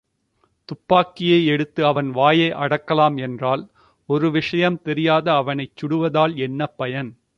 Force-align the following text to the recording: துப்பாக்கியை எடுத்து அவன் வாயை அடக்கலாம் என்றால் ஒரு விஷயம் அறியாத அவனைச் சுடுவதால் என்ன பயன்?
துப்பாக்கியை 0.69 1.45
எடுத்து 1.45 1.85
அவன் 1.85 2.09
வாயை 2.11 2.49
அடக்கலாம் 2.55 3.17
என்றால் 3.21 3.63
ஒரு 4.09 4.31
விஷயம் 4.31 4.79
அறியாத 4.85 5.33
அவனைச் 5.33 5.75
சுடுவதால் 5.75 6.35
என்ன 6.37 6.65
பயன்? 6.75 7.11